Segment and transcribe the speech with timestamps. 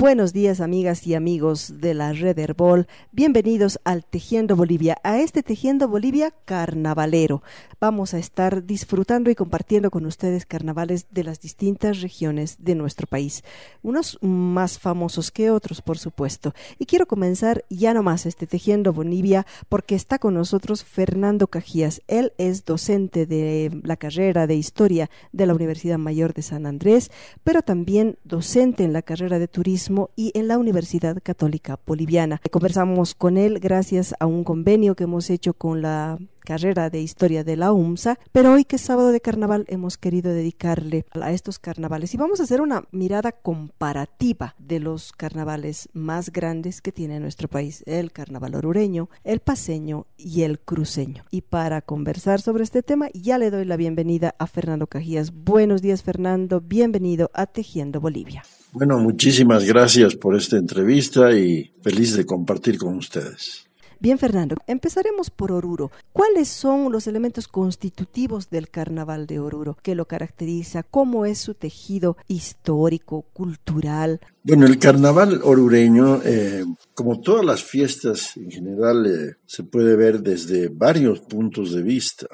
[0.00, 5.42] Buenos días amigas y amigos de la Red Herbol, bienvenidos al Tejiendo Bolivia, a este
[5.42, 7.42] Tejiendo Bolivia carnavalero.
[7.80, 13.08] Vamos a estar disfrutando y compartiendo con ustedes carnavales de las distintas regiones de nuestro
[13.08, 13.42] país,
[13.82, 16.54] unos más famosos que otros por supuesto.
[16.78, 22.32] Y quiero comenzar ya nomás este Tejiendo Bolivia porque está con nosotros Fernando Cajías, él
[22.38, 27.10] es docente de la carrera de Historia de la Universidad Mayor de San Andrés,
[27.42, 32.40] pero también docente en la carrera de Turismo y en la Universidad Católica Boliviana.
[32.50, 37.42] Conversamos con él gracias a un convenio que hemos hecho con la carrera de historia
[37.42, 41.58] de la UMSA, pero hoy que es sábado de carnaval hemos querido dedicarle a estos
[41.58, 47.20] carnavales y vamos a hacer una mirada comparativa de los carnavales más grandes que tiene
[47.20, 51.24] nuestro país, el carnaval orureño, el paseño y el cruceño.
[51.30, 55.32] Y para conversar sobre este tema ya le doy la bienvenida a Fernando Cajías.
[55.32, 58.42] Buenos días Fernando, bienvenido a Tejiendo Bolivia.
[58.78, 63.68] Bueno, muchísimas gracias por esta entrevista y feliz de compartir con ustedes.
[63.98, 65.90] Bien, Fernando, empezaremos por Oruro.
[66.12, 69.76] ¿Cuáles son los elementos constitutivos del carnaval de Oruro?
[69.82, 70.84] ¿Qué lo caracteriza?
[70.84, 74.20] ¿Cómo es su tejido histórico, cultural?
[74.48, 80.22] Bueno, el carnaval orureño, eh, como todas las fiestas en general, eh, se puede ver
[80.22, 82.28] desde varios puntos de vista.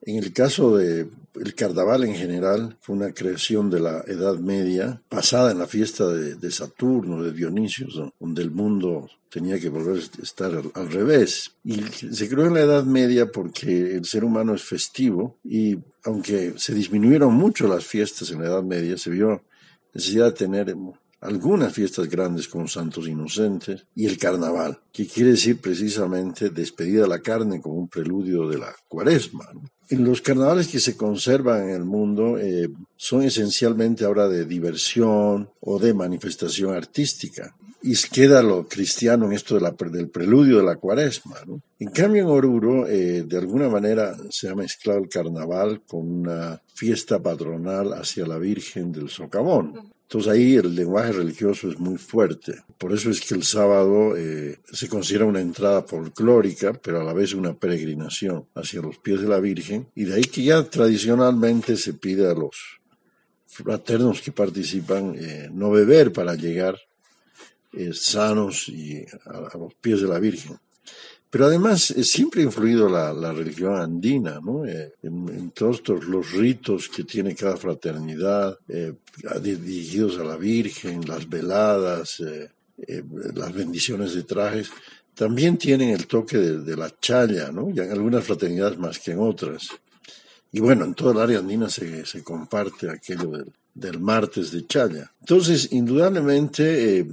[0.00, 5.02] En el caso de el carnaval en general, fue una creación de la Edad Media,
[5.10, 7.86] basada en la fiesta de, Saturno, de Dionisio,
[8.18, 11.52] donde el mundo tenía que volver a estar al, al, revés.
[11.64, 16.54] Y se creó en la Edad Media porque el ser humano es festivo y aunque
[16.56, 19.42] se disminuyeron mucho las fiestas en la Edad Media, se vio
[19.92, 20.74] necesidad de tener
[21.20, 27.08] algunas fiestas grandes como Santos Inocentes y el Carnaval, que quiere decir precisamente despedida de
[27.08, 29.46] la carne como un preludio de la cuaresma.
[29.90, 35.50] En los carnavales que se conservan en el mundo eh, son esencialmente ahora de diversión
[35.60, 37.54] o de manifestación artística.
[37.80, 41.36] Y queda lo cristiano en esto del preludio de la cuaresma.
[41.78, 46.60] En cambio, en Oruro, eh, de alguna manera se ha mezclado el carnaval con una
[46.74, 49.92] fiesta patronal hacia la Virgen del Socavón.
[50.08, 52.54] Entonces ahí el lenguaje religioso es muy fuerte.
[52.78, 57.12] Por eso es que el sábado eh, se considera una entrada folclórica, pero a la
[57.12, 59.88] vez una peregrinación hacia los pies de la Virgen.
[59.94, 62.80] Y de ahí que ya tradicionalmente se pide a los
[63.44, 66.78] fraternos que participan eh, no beber para llegar
[67.74, 70.56] eh, sanos y a, los pies de la Virgen.
[71.30, 74.64] Pero además eh, siempre ha influido la, religión andina, ¿no?
[74.64, 78.94] Eh, en, todos los ritos que tiene cada fraternidad, eh,
[79.42, 82.22] dirigidos a la Virgen, las veladas,
[83.34, 84.70] las bendiciones de trajes,
[85.14, 87.70] también tienen el toque de, la chaya, ¿no?
[87.70, 89.68] Y en algunas fraternidades más que en otras.
[90.52, 95.12] Y bueno, en toda el área andina se, comparte aquello del, del, martes de chaya.
[95.20, 97.04] Entonces, indudablemente,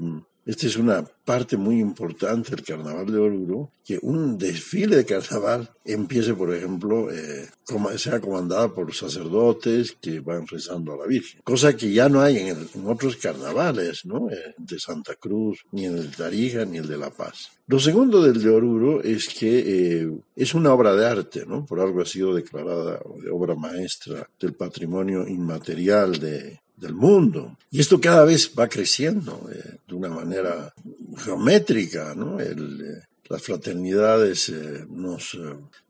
[0.45, 5.71] esta es una parte muy importante del carnaval de Oruro, que un desfile de carnaval
[5.83, 7.49] empiece, por ejemplo, eh,
[7.97, 12.37] sea comandada por sacerdotes que van rezando a la Virgen, cosa que ya no hay
[12.37, 14.29] en, otros carnavales, ¿no?
[14.29, 17.49] Eh, de Santa Cruz, ni en el de Tarija, ni el de La Paz.
[17.67, 21.65] Lo segundo del de Oruro es que eh, es una obra de arte, ¿no?
[21.65, 27.57] Por algo ha sido declarada de obra maestra del patrimonio inmaterial de, del mundo.
[27.71, 30.73] Y esto cada vez va creciendo eh, de una manera
[31.17, 32.39] geométrica, ¿no?
[32.39, 35.37] El, eh, las fraternidades eh, nos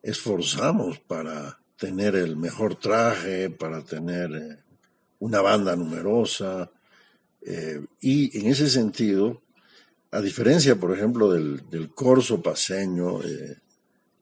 [0.01, 4.59] esforzamos para tener el mejor traje, para tener
[5.19, 6.71] una banda numerosa.
[8.01, 9.41] y en ese sentido,
[10.11, 13.19] a diferencia, por ejemplo, del, del corso paseño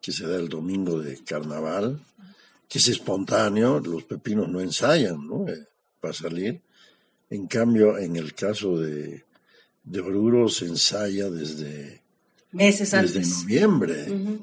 [0.01, 2.03] que se da el domingo de carnaval,
[2.67, 5.45] que es espontáneo, los pepinos no ensayan, ¿no?
[6.03, 6.59] Para salir.
[7.29, 9.23] En cambio, en el caso de,
[9.85, 12.01] de Oruro se ensaya desde,
[12.51, 14.39] Meses desde noviembre.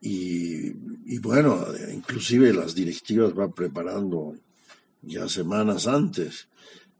[0.00, 4.36] y, bueno, inclusive las directivas van preparando
[5.02, 6.46] ya semanas antes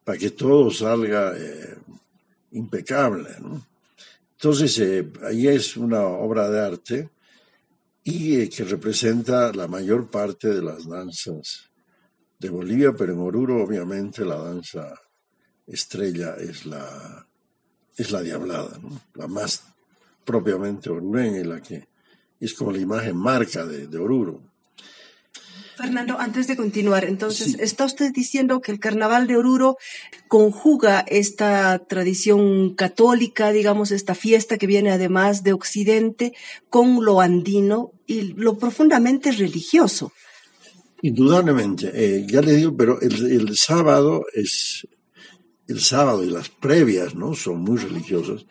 [0.03, 1.77] para que todo salga eh,
[2.51, 3.31] impecable.
[4.33, 7.09] Entonces, eh, ahí es una obra de arte
[8.03, 11.72] y eh, que representa la mayor parte de las danzas
[12.43, 14.93] de Bolivia, pero en Oruro obviamente la danza
[15.67, 17.27] estrella es la,
[17.97, 18.81] es la diablada,
[19.15, 19.63] la más
[20.25, 21.87] propiamente orureña y la que
[22.41, 24.43] es como la imagen marca de, Oruro.
[25.77, 29.79] Fernando, antes de continuar, entonces, ¿está usted diciendo que el carnaval de Oruro
[30.29, 36.35] conjuga esta tradición católica, digamos, esta fiesta que viene además de Occidente,
[36.69, 40.13] con lo andino y lo profundamente religioso?
[41.05, 44.87] Indudablemente, eh, ya le digo, pero el, sábado es,
[45.67, 47.35] el sábado y las previas, ¿no?
[47.35, 48.47] Son muy religiosas.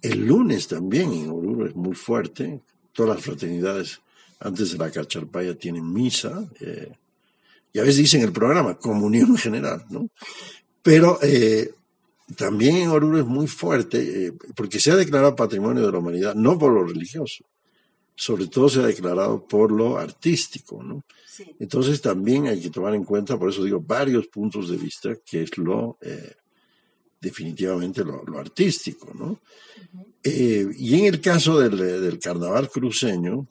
[0.00, 2.62] El lunes también en Oruro es muy fuerte.
[2.92, 4.00] Todas las fraternidades
[4.38, 6.48] antes de la cacharpaya tienen misa.
[6.60, 6.92] Eh,
[7.72, 10.08] y a veces dicen el programa, comunión general, ¿no?
[10.84, 11.72] Pero eh,
[12.36, 16.56] también en Oruro es muy fuerte, porque se ha declarado patrimonio de la humanidad, no
[16.56, 17.44] por lo religioso,
[18.16, 21.04] sobre todo se ha declarado por lo artístico, ¿no?
[21.60, 25.42] Entonces también hay que tomar en cuenta, por eso digo, varios puntos de vista, que
[25.42, 26.34] es lo eh,
[27.20, 29.40] definitivamente lo, artístico, ¿no?
[30.22, 33.46] Eh, y en el caso del, del carnaval cruceño,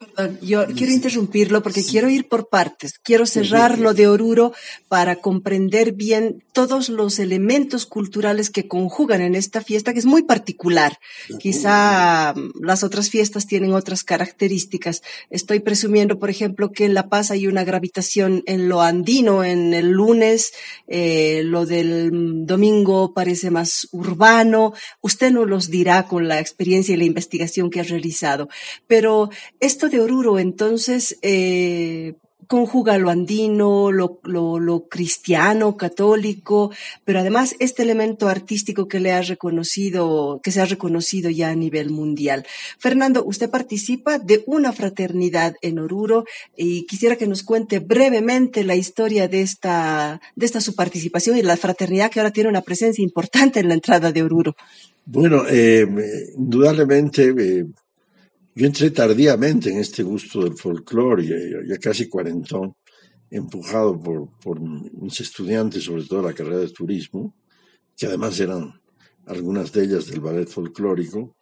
[0.00, 2.98] Perdón, yo quiero interrumpirlo porque quiero ir por partes.
[2.98, 4.54] Quiero cerrar lo de Oruro
[4.88, 10.22] para comprender bien todos los elementos culturales que conjugan en esta fiesta, que es muy
[10.22, 10.98] particular.
[11.38, 15.02] Quizá mm, las otras fiestas tienen otras características.
[15.28, 19.74] Estoy presumiendo, por ejemplo, que en La Paz hay una gravitación en lo andino en
[19.74, 20.52] el lunes,
[20.86, 24.72] eh, lo del mm, domingo parece más urbano.
[25.02, 28.48] Usted nos los dirá con la experiencia y la investigación que ha realizado.
[28.86, 29.28] Pero
[29.60, 32.14] esto de Oruro entonces eh,
[32.50, 36.72] conjuga lo andino, lo, lo, cristiano, católico,
[37.04, 41.90] pero además este elemento artístico que le reconocido, que se ha reconocido ya a nivel
[41.90, 42.44] mundial.
[42.80, 46.24] Fernando, usted participa de una fraternidad en Oruro
[46.56, 51.42] y quisiera que nos cuente brevemente la historia de esta, de esta su participación y
[51.42, 54.56] la fraternidad que ahora tiene una presencia importante en la entrada de Oruro.
[55.06, 55.86] Bueno, eh,
[56.36, 57.66] indudablemente eh,
[58.60, 61.36] yo entré tardíamente en este gusto del folclore, ya,
[61.66, 62.74] ya casi cuarentón,
[63.30, 67.34] empujado por, por mis estudiantes, sobre todo la carrera de turismo,
[67.96, 68.78] que además eran
[69.24, 71.34] algunas de ellas del ballet folclórico,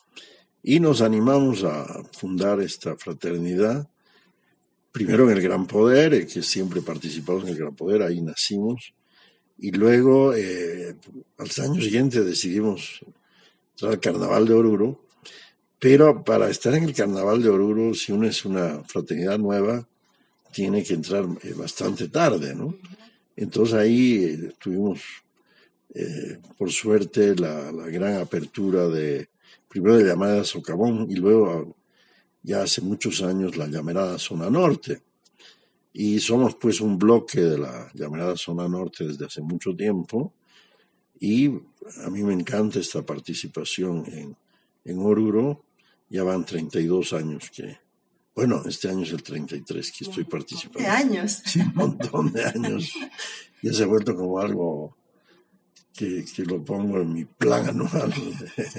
[0.63, 3.91] y nos animamos a fundar esta fraternidad,
[4.93, 8.95] primero en el Gran Poder, eh, que siempre participamos en el Gran Poder, ahí nacimos,
[9.59, 10.95] y luego eh,
[11.37, 13.01] al año siguiente decidimos
[13.73, 15.08] entrar al Carnaval de Oruro,
[15.79, 19.87] pero para estar en el Carnaval de Oruro, si uno es una fraternidad nueva,
[20.53, 22.75] tiene que entrar eh, bastante tarde, ¿no?
[23.37, 25.01] Entonces ahí eh, tuvimos,
[25.95, 29.29] eh, por suerte, la, gran apertura de,
[29.69, 31.77] primero de llamada Socavón y luego,
[32.43, 35.03] ya hace muchos años, la llamada Zona Norte.
[35.93, 40.33] Y somos pues un bloque de la llamada Zona Norte desde hace mucho tiempo
[41.21, 41.49] y
[42.05, 44.37] a mí me encanta esta participación en,
[44.85, 45.65] en Oruro
[46.11, 47.79] ya van 32 años que,
[48.35, 50.81] bueno, este año es el 33 que estoy participando.
[50.81, 51.43] ¿De años?
[51.45, 52.93] Sí, un montón de años.
[53.63, 54.97] Ya se ha vuelto como algo
[55.93, 58.15] que, que lo pongo en mi plan anual.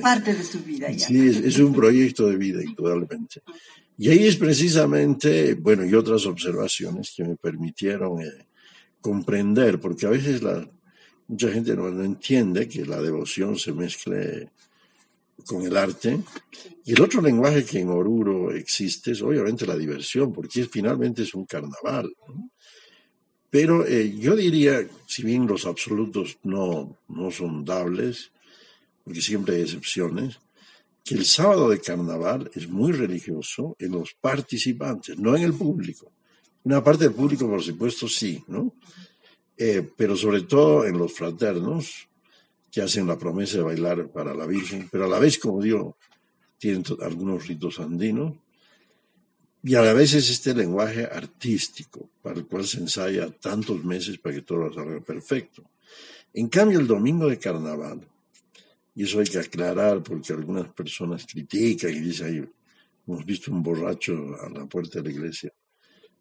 [0.01, 1.07] Parte de su vida ya.
[1.07, 3.41] Sí, es, un proyecto de vida, indudablemente.
[3.97, 8.47] Y ahí es precisamente, bueno, y otras observaciones que me permitieron eh,
[9.01, 10.65] comprender, porque a veces la,
[11.27, 14.49] mucha gente no, no entiende que la devoción se mezcle
[15.45, 16.19] con el arte.
[16.85, 21.33] Y el otro lenguaje que en Oruro existe es obviamente la diversión, porque finalmente es
[21.33, 22.13] un carnaval.
[23.49, 28.31] Pero eh, yo diría, si bien los absolutos no, no son dables,
[29.03, 30.39] porque siempre hay excepciones,
[31.03, 36.11] que el sábado de carnaval es muy religioso en los participantes, no en el público.
[36.63, 38.73] Una parte del público, por supuesto, sí, ¿no?
[39.57, 42.07] Eh, pero sobre todo en los fraternos,
[42.71, 45.97] que hacen la promesa de bailar para la Virgen, pero a la vez, como digo,
[46.57, 48.35] tienen algunos ritos andinos,
[49.61, 54.17] y a la vez es este lenguaje artístico, para el cual se ensaya tantos meses
[54.17, 55.63] para que todo salga perfecto.
[56.33, 58.07] En cambio, el domingo de carnaval,
[58.95, 62.53] y eso hay que aclarar porque algunas personas critican y dicen,
[63.07, 65.51] hemos visto un borracho a la puerta de la iglesia,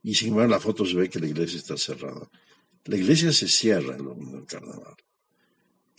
[0.03, 2.29] y sin embargo en la foto se ve que la iglesia está cerrada.
[2.85, 4.95] La iglesia se cierra el domingo de carnaval.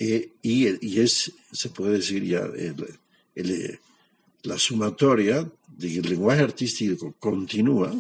[0.02, 2.50] Eh, y, es, se puede decir ya,
[4.44, 7.94] la sumatoria de que el lenguaje artístico continúa,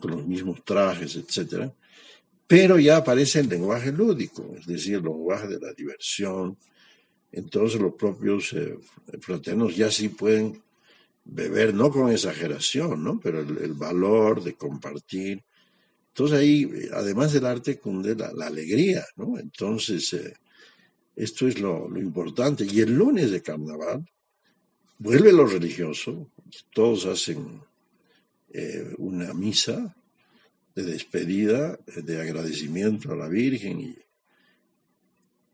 [0.00, 1.70] con los mismos trajes, etc.,
[2.46, 6.56] pero ya aparece el lenguaje lúdico, es decir, el lenguaje de la diversión.
[7.30, 8.78] Entonces los propios eh,
[9.20, 10.62] fraternos ya sí pueden
[11.24, 13.20] beber, no con exageración, ¿no?
[13.20, 15.42] pero el valor de compartir
[16.12, 19.38] entonces ahí, además del arte, cunde la, alegría, ¿no?
[19.38, 20.34] Entonces, eh,
[21.16, 22.66] esto es lo, importante.
[22.70, 24.06] Y el lunes de carnaval
[24.98, 26.30] vuelve lo religioso,
[26.74, 27.62] todos hacen
[28.52, 29.96] eh, una misa
[30.74, 33.96] de despedida, de agradecimiento a la Virgen y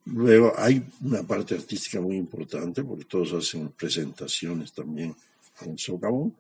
[0.07, 5.15] luego hay una parte artística muy importante porque todos hacen presentaciones también
[5.61, 6.37] en el socavón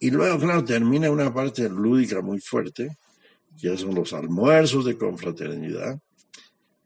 [0.00, 2.96] y luego claro termina una parte lúdica muy fuerte
[3.56, 6.00] ya son los almuerzos de confraternidad,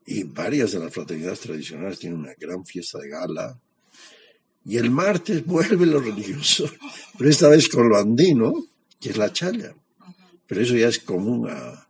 [0.06, 3.60] y varias de las fraternidades tradicionales tienen una gran fiesta de gala.
[4.64, 6.70] Y el martes vuelve lo religioso,
[7.18, 8.54] pero esta vez con lo andino,
[9.00, 9.74] que es la chaya.
[10.46, 11.82] Pero eso ya es común a,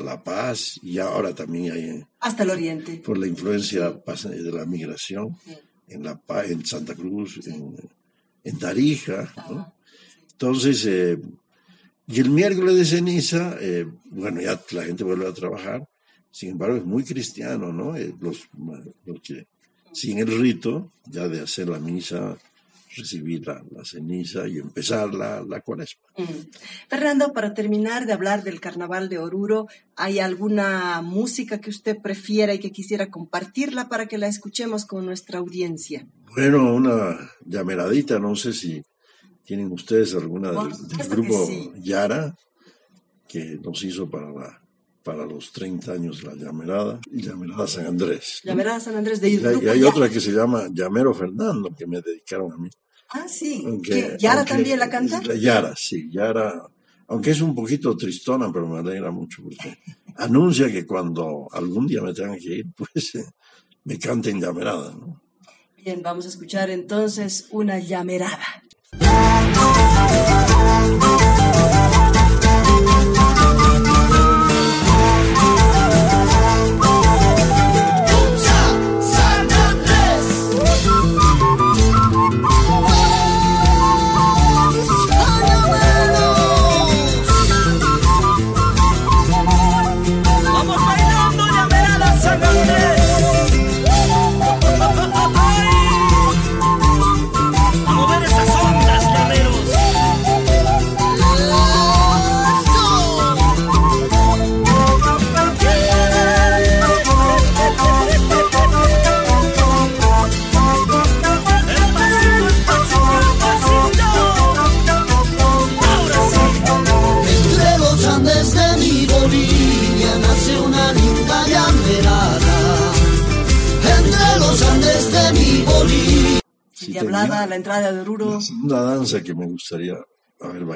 [0.00, 2.04] La Paz y ahora también hay...
[2.20, 2.96] Hasta el oriente.
[3.04, 5.36] Por la influencia de la migración
[5.88, 7.74] en, la, en Santa Cruz, en,
[8.44, 9.32] en Tarija.
[10.32, 11.18] Entonces, eh,
[12.10, 15.86] y el miércoles de ceniza, eh, bueno, ya la gente vuelve a trabajar,
[16.30, 17.96] sin embargo es muy cristiano, ¿no?
[17.96, 18.48] Eh, los,
[19.22, 19.46] que
[19.92, 22.38] sin el rito ya de hacer la misa,
[22.96, 26.08] recibir la, ceniza y empezar la, la cuaresma.
[26.16, 26.48] Mm.
[26.88, 32.54] Fernando, para terminar de hablar del carnaval de Oruro, ¿hay alguna música que usted prefiera
[32.54, 36.06] y que quisiera compartirla para que la escuchemos con nuestra audiencia?
[36.34, 38.82] Bueno, una llameradita, no sé si
[39.48, 42.36] ¿Tienen ustedes alguna del, grupo Yara
[43.26, 44.60] que nos hizo para,
[45.02, 48.42] para los 30 años la Llamerada y Llamerada San Andrés?
[48.44, 52.02] Llamerada San Andrés de Y, y hay otra que se llama Llamero Fernando que me
[52.02, 52.68] dedicaron a mí.
[53.08, 53.64] Ah, sí.
[54.18, 55.22] ¿Yara también la canta?
[55.34, 56.10] Yara, sí.
[56.10, 56.62] Yara,
[57.06, 59.78] aunque es un poquito tristona, pero me alegra mucho porque
[60.16, 63.24] anuncia que cuando algún día me tengan que ir, pues eh,
[63.84, 64.92] me canten llamerada.
[64.92, 65.22] ¿no?
[65.74, 68.44] Bien, vamos a escuchar entonces una llamerada.
[68.92, 69.56] Thank
[71.42, 71.47] you.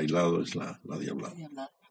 [0.03, 1.35] Bailado es la, la diablada.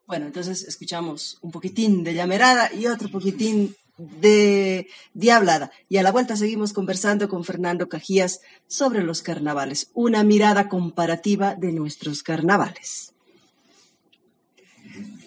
[0.05, 5.71] Bueno, entonces escuchamos un poquitín de llamerada y otro poquitín de Diablada.
[5.87, 11.55] Y a la vuelta seguimos conversando con Fernando Cajías sobre los carnavales, una mirada comparativa
[11.55, 13.10] de nuestros carnavales.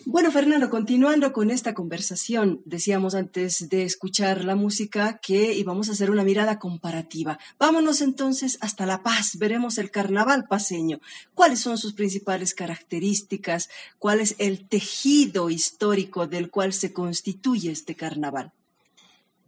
[0.06, 5.92] Bueno, Fernando, continuando con esta conversación, decíamos antes de escuchar la música que íbamos a
[5.92, 7.38] hacer una mirada comparativa.
[7.58, 11.00] Vámonos entonces hasta La Paz, veremos el carnaval paseño.
[11.32, 13.70] ¿Cuáles son sus principales características?
[13.98, 18.52] ¿Cuál es el tejido histórico del cual se constituye este carnaval?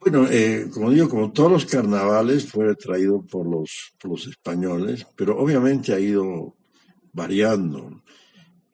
[0.01, 5.07] Bueno, eh, como digo, como todos los carnavales fue traído por los, por los españoles,
[5.17, 6.55] pero obviamente ha ido
[7.13, 8.03] variando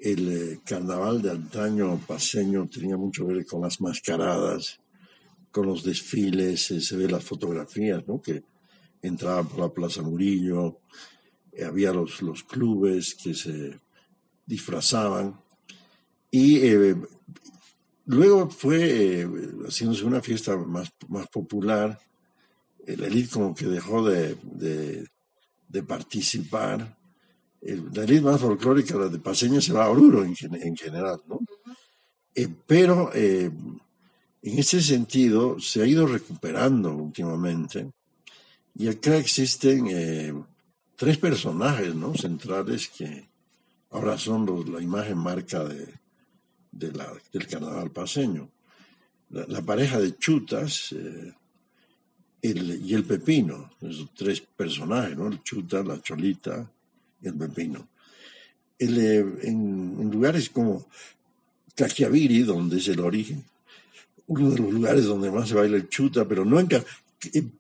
[0.03, 4.81] el eh, carnaval de antaño paseño tenía mucho que ver con las mascaradas,
[5.53, 8.21] con los desfiles, eh, se ve las fotografías, ¿no?
[8.21, 8.43] Que
[9.01, 10.81] entraban por la Plaza Murillo,
[11.53, 13.79] eh, había los, los clubes que se
[14.45, 15.41] disfrazaban
[16.33, 16.61] y
[18.07, 19.29] luego fue
[19.67, 22.01] haciéndose una fiesta más, más popular,
[22.87, 24.37] la élite como que dejó de,
[25.69, 26.97] de participar
[27.63, 31.41] la élite más folclórica, la de Paseña, se va a Oruro en, general, ¿no?
[32.35, 33.51] Eh, pero eh,
[34.43, 37.93] en ese sentido se ha ido recuperando últimamente
[38.75, 40.35] y acá existen eh,
[40.97, 42.15] tres personajes ¿no?
[42.15, 43.29] centrales que
[43.91, 45.95] ahora son la imagen marca de,
[46.73, 48.51] del carnaval paseño.
[49.29, 50.95] La, pareja de chutas
[52.43, 55.29] y el pepino, esos tres personajes, ¿no?
[55.29, 56.71] el chuta, la cholita
[57.23, 57.89] el pepino.
[58.79, 60.87] Eh, en, lugares como
[61.75, 63.45] Cachiaviri, donde es el origen,
[64.27, 66.69] uno de los lugares donde más se baila el chuta, pero no en,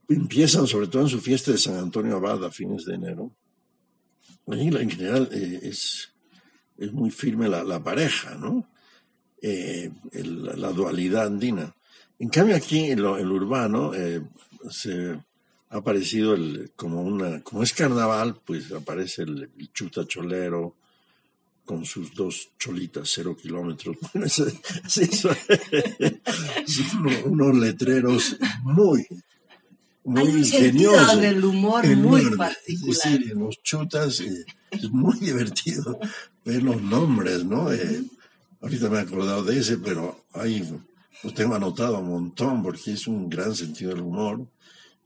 [0.09, 3.31] empiezan sobre todo en su fiesta de San Antonio Abad a fines de enero.
[4.47, 6.12] En general eh, es,
[6.76, 8.69] es muy firme la, pareja, ¿no?
[9.40, 11.75] Eh, la dualidad andina.
[12.19, 13.92] En cambio aquí en lo, urbano
[14.71, 15.16] se
[15.73, 20.76] ha aparecido el, como una, como es carnaval, pues aparece el, chuta cholero
[21.64, 23.97] con sus dos cholitas, cero kilómetros.
[27.25, 29.07] unos letreros muy,
[30.05, 31.19] muy ingeniosos.
[31.19, 33.21] del humor muy particular.
[33.35, 35.99] los chutas eh, es muy divertido
[36.45, 37.73] ver los nombres, ¿no?
[37.73, 38.02] Eh,
[38.61, 40.69] ahorita me he acordado de ese, pero hay
[41.23, 44.47] lo tengo anotado un montón porque es un gran sentido del humor.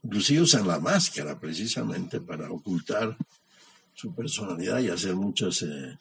[0.06, 3.16] Inclusive usan la máscara precisamente para ocultar
[3.92, 5.98] su personalidad y hacer muchas eh,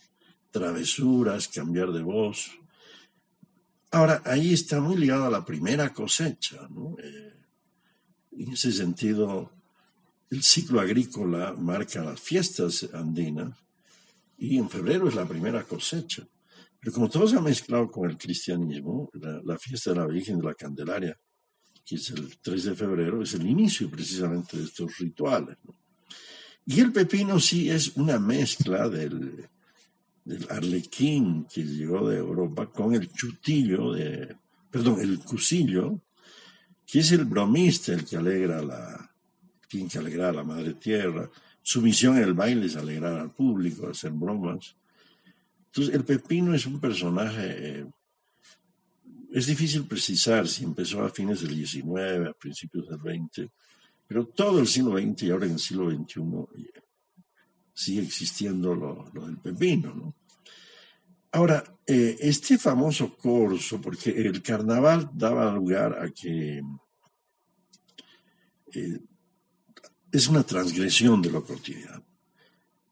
[0.52, 2.52] travesuras, cambiar de voz.
[3.90, 6.96] Ahora, ahí está muy ligado a la primera cosecha, ¿no?
[7.02, 7.34] Eh,
[8.38, 9.52] en ese sentido,
[10.30, 13.58] el ciclo agrícola marca las fiestas andinas
[14.38, 16.28] y en febrero es la primera cosecha.
[16.80, 20.46] Pero como todo se ha mezclado con el cristianismo, la, fiesta de la Virgen de
[20.46, 21.18] la Candelaria,
[21.86, 25.58] que es el 3 de febrero, es el inicio precisamente de estos rituales.
[26.65, 29.48] Y el pepino sí es una mezcla del,
[30.50, 34.36] arlequín que llegó de Europa con el chutillo, de,
[34.72, 36.01] perdón, el cusillo,
[36.88, 39.12] que es el bromista, el que alegra la,
[39.68, 41.30] que a la madre tierra.
[41.62, 44.75] Su misión en el baile es alegrar al público, hacer bromas.
[45.68, 47.86] Entonces, el pepino es un personaje, eh,
[49.36, 53.51] es difícil precisar si empezó a fines del XIX, a principios del XX,
[54.08, 56.22] pero todo el siglo XX y ahora en el siglo XXI
[56.58, 56.82] eh,
[57.74, 60.15] sigue existiendo lo, del pepino, ¿no?
[61.34, 66.62] Ahora, eh, este famoso corso, porque el carnaval daba lugar a que
[70.13, 72.06] es una transgresión de lo cotidiano.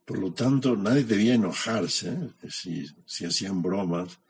[0.04, 2.10] Por lo tanto, nadie debía enojarse
[2.42, 2.50] ¿eh?
[2.50, 4.20] si, hacían bromas,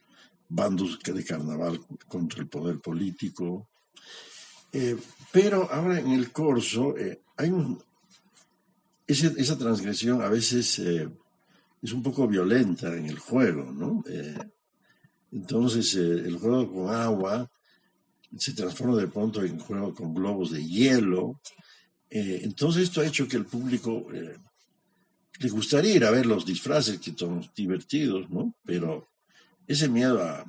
[0.55, 3.69] bandos de carnaval contra el poder político.
[4.73, 4.97] Eh,
[5.33, 7.83] pero ahora en el corso eh, hay un,
[9.07, 14.03] esa transgresión a veces es un poco violenta en el juego, ¿no?
[15.31, 17.51] entonces el juego con agua
[18.39, 21.39] se transforma de pronto en juego con globos de hielo
[22.15, 24.37] eh, entonces esto ha hecho que el público eh,
[25.41, 28.55] le gustaría ir a ver los disfraces que son divertidos, ¿no?
[28.65, 29.09] Pero
[29.67, 30.45] ese miedo a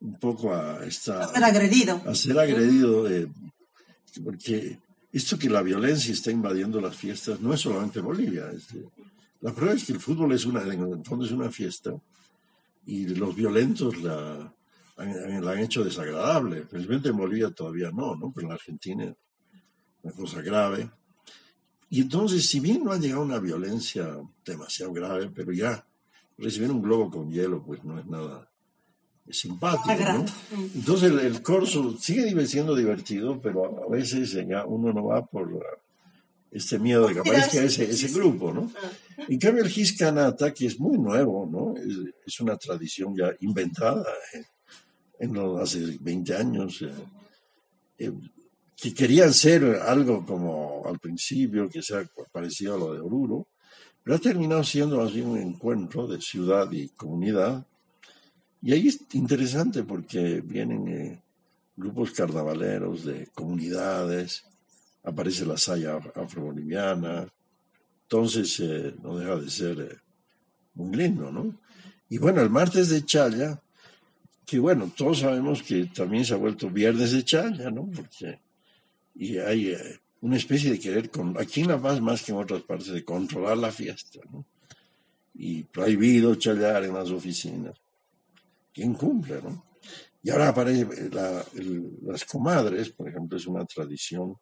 [0.00, 1.22] un poco a estar...
[1.22, 2.02] A ser agredido.
[2.06, 3.28] A ser agredido, eh,
[4.24, 4.78] porque
[5.12, 8.50] esto que la violencia está invadiendo las fiestas no es solamente Bolivia.
[9.40, 11.92] la prueba es que el fútbol es una, en el fondo es una fiesta
[12.86, 14.52] y los violentos la,
[14.96, 16.64] la han hecho desagradable.
[16.66, 18.32] Felizmente en Bolivia todavía no, ¿no?
[18.32, 19.14] Pero en la Argentina
[20.02, 20.90] una cosa grave.
[21.90, 25.84] Y entonces, si bien no ha llegado una violencia demasiado grave, pero ya
[26.40, 28.48] recibir un globo con hielo, pues no es nada
[29.30, 30.24] simpático.
[30.74, 35.62] Entonces, el, corso sigue siendo divertido, pero a veces ya uno no va por
[36.50, 38.72] este miedo de que aparezca ese, ese grupo, ¿no?
[38.82, 38.90] Ah.
[39.28, 41.74] En cambio, el Giscanata, que es muy nuevo, ¿no?
[42.26, 44.44] Es, una tradición ya inventada eh,
[45.20, 46.82] en los, hace 20 años.
[46.82, 46.92] Eh,
[47.98, 48.12] eh,
[48.80, 53.46] que querían ser algo como al principio, que sea parecido a lo de Oruro,
[54.10, 57.64] pero ha terminado siendo más bien un encuentro de ciudad y comunidad.
[58.60, 61.22] Y ahí es interesante porque vienen eh,
[61.76, 64.44] grupos carnavaleros de comunidades,
[65.04, 67.28] aparece la saya afroboliviana,
[68.02, 69.96] entonces eh, no deja de ser eh,
[70.74, 71.54] muy lindo, ¿no?
[72.08, 73.62] Y bueno, el martes de Chaya,
[74.44, 77.88] que bueno, todos sabemos que también se ha vuelto viernes de Chaya, ¿no?
[77.94, 78.40] Porque
[79.14, 82.38] y hay eh, una especie de querer, con, aquí en La Paz más que en
[82.38, 84.44] otras partes, de controlar la fiesta, ¿no?
[85.34, 87.74] Y prohibido chayar en las oficinas.
[88.72, 89.64] ¿Quién cumple, no?
[90.22, 90.86] Y ahora aparece
[92.02, 94.36] las comadres, por ejemplo, es una tradición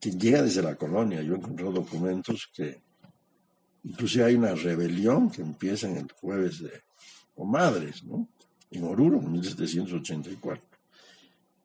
[0.00, 1.22] que llega desde la colonia.
[1.22, 2.80] Yo he encontrado documentos que
[3.84, 6.70] inclusive hay una rebelión que empieza en el jueves de
[7.34, 8.28] comadres, ¿no?
[8.70, 10.71] En Oruro, en 1784.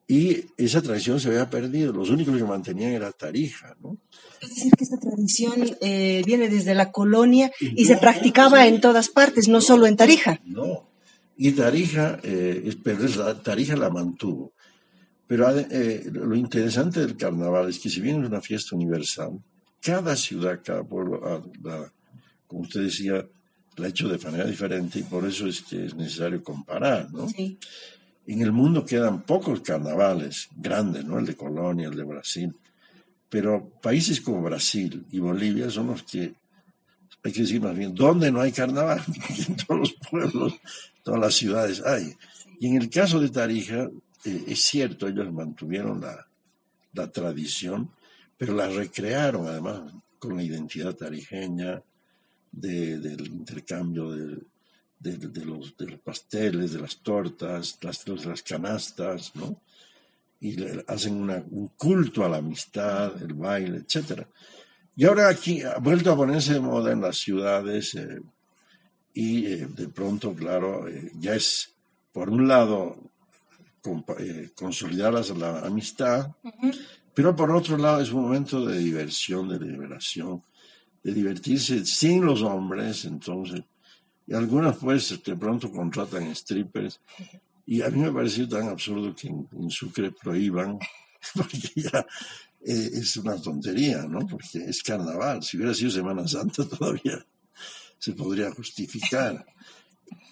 [0.09, 3.75] Y esa tradición se había perdido, los únicos que mantenían era Tarija.
[3.81, 3.97] ¿no?
[4.41, 9.09] Es decir, que esta tradición eh, viene desde la colonia y, se practicaba en todas
[9.09, 10.39] partes, no solo en Tarija.
[10.45, 10.89] No,
[11.35, 12.73] y Tarija, eh,
[13.43, 14.53] Tarija la mantuvo.
[15.27, 19.37] Pero eh, lo interesante del carnaval es que si bien es una fiesta universal,
[19.81, 21.91] cada ciudad, cada pueblo, ah,
[22.47, 23.27] como usted decía,
[23.75, 27.27] la ha hecho de manera diferente y por eso es que es necesario comparar, ¿no?
[27.27, 27.59] Sí.
[28.27, 31.17] En el mundo quedan pocos carnavales grandes, ¿no?
[31.17, 32.53] El de Colonia, el de Brasil.
[33.29, 36.33] Pero países como Brasil y Bolivia son los que,
[37.23, 39.01] hay que decir más bien, ¿dónde no hay carnaval?
[39.47, 40.53] en todos los pueblos,
[41.03, 42.13] todas las ciudades hay.
[42.59, 43.89] Y en el caso de Tarija,
[44.25, 46.27] eh, es cierto, ellos mantuvieron la,
[46.93, 47.91] la tradición,
[48.37, 51.81] pero la recrearon además con la identidad tarijeña
[52.51, 54.37] del intercambio de,
[54.99, 59.61] de, los, de los pasteles, de las tortas, las, las canastas, ¿no?
[60.39, 60.55] Y
[60.87, 64.27] hacen un culto a la amistad, el baile, etc.
[64.95, 68.21] Y ahora aquí ha vuelto a ponerse de moda en las ciudades eh,
[69.17, 71.73] y eh, de pronto, claro, eh, ya es,
[72.13, 72.97] por un lado,
[74.19, 76.35] eh, consolidar la amistad,
[77.15, 80.43] pero por otro lado es un momento de diversión, de liberación,
[81.01, 83.63] de divertirse sin los hombres, entonces,
[84.27, 86.99] y algunas pues de pronto contratan strippers,
[87.65, 90.77] y a mí me ha parecido tan absurdo que en, Sucre prohíban,
[91.35, 92.05] porque ya
[92.65, 94.19] eh, es una tontería, ¿no?
[94.27, 97.25] Porque es carnaval, si hubiera sido Semana Santa todavía
[97.99, 99.45] se podría justificar.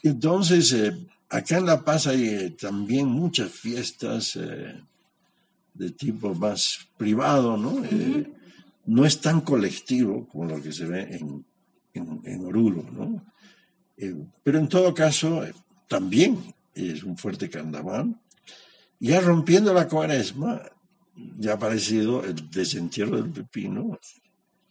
[0.04, 0.96] Entonces, eh,
[1.30, 4.40] acá en La Paz hay eh, también muchas fiestas
[5.74, 7.82] de tipo más privado, ¿no?
[8.86, 11.46] no es tan colectivo como lo que se ve en,
[11.94, 13.26] en, Oruro, ¿no?
[14.44, 15.44] Pero en todo caso,
[15.88, 16.38] también
[16.74, 18.16] es un fuerte carnaval.
[19.00, 20.62] Ya rompiendo la cuaresma,
[21.38, 24.00] ya ha aparecido el desentierro del pepino,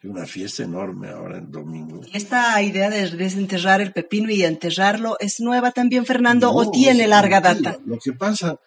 [0.04, 2.02] una fiesta enorme ahora el domingo.
[2.12, 7.40] ¿Esta idea de desenterrar el pepino y enterrarlo es nueva también, Fernando, o tiene larga
[7.40, 7.78] data?
[7.86, 8.58] Lo que pasa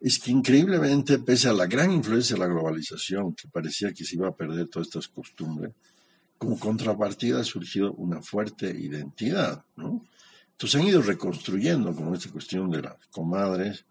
[0.00, 4.14] es que increíblemente, pese a la gran influencia de la globalización, que parecía que se
[4.14, 5.72] iba a perder todas estas costumbres,
[6.38, 10.06] como contrapartida ha surgido una fuerte identidad, ¿no?
[10.52, 13.84] Entonces han ido reconstruyendo, como esta cuestión de las comadres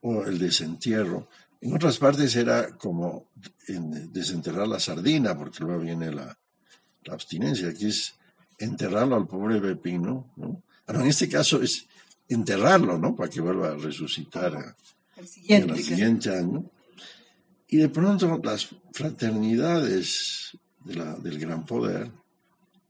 [0.00, 1.28] o el desentierro.
[1.60, 3.28] En otras partes era como
[3.66, 6.36] desenterrar la sardina, porque luego viene la,
[7.10, 7.68] abstinencia.
[7.68, 8.14] Aquí es
[8.58, 10.62] enterrarlo al pobre Pepino, ¿no?
[10.86, 11.86] en este caso es
[12.28, 13.16] enterrarlo, ¿no?
[13.16, 14.76] Para que vuelva a resucitar
[15.16, 16.64] el siguiente, el siguiente año.
[17.68, 22.10] Y de pronto las fraternidades del gran poder,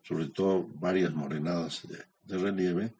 [0.03, 1.83] sobre todo varias morenadas
[2.25, 2.93] de relieve,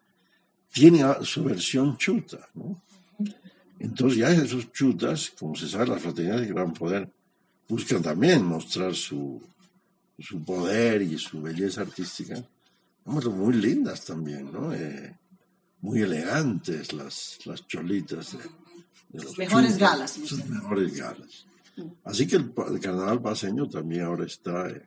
[0.73, 2.83] tiene su versión chuta, ¿no?
[3.79, 7.11] Entonces ya esos chutas, como se sabe, las fraternidades de gran poder
[7.69, 9.43] buscan también mostrar su,
[10.19, 12.43] su poder y su belleza artística.
[13.05, 14.73] Muy lindas también, ¿no?
[14.73, 15.17] Eh,
[15.81, 20.13] muy elegantes las, las cholitas de, los mejores galas.
[20.13, 21.45] Sus mejores galas.
[22.05, 24.83] Así que el, carnaval paseño también ahora está eh,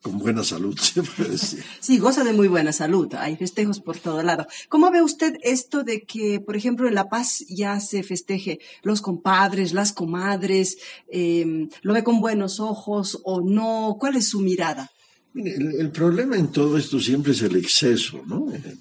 [0.00, 1.62] con buena salud, se puede decir.
[1.80, 3.12] Sí, goza de muy buena salud.
[3.14, 4.46] Hay festejos por todo lado.
[4.68, 9.00] ¿Cómo ve usted esto de que, por ejemplo, en La Paz ya se festeje los
[9.00, 10.78] compadres, las comadres?
[11.08, 13.96] Em, ¿Lo ve con buenos ojos o no?
[13.98, 14.90] ¿Cuál es su mirada?
[15.34, 18.52] el, problema en todo esto siempre es el exceso, ¿no?
[18.52, 18.76] Eh,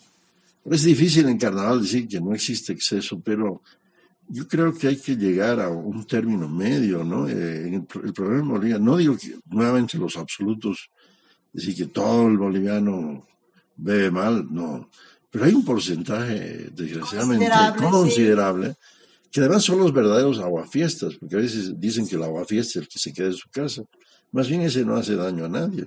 [0.65, 3.61] es difícil en carnaval decir que no existe exceso, pero
[4.29, 7.27] yo creo que hay que llegar a un término medio, ¿no?
[7.27, 10.89] Eh, el, problema de no digo que nuevamente los absolutos
[11.53, 13.25] decir que todo el boliviano
[13.75, 14.89] bebe mal, no.
[15.29, 17.49] Pero hay un porcentaje, desgraciadamente,
[17.89, 18.75] considerable,
[19.31, 22.87] que además son los verdaderos aguafiestas, porque a veces dicen que el aguafiesta es el
[22.87, 23.83] que se queda en su casa.
[24.31, 25.85] Más bien ese no hace daño a nadie.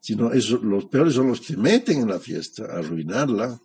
[0.00, 3.60] Sino eso, los peores son los que meten en la fiesta, arruinarla,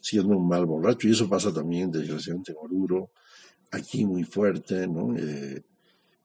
[0.00, 1.08] siendo un mal borracho.
[1.08, 3.10] Y eso pasa también, desgraciadamente, en Oruro,
[3.70, 5.16] aquí muy fuerte, ¿no?
[5.16, 5.62] Eh,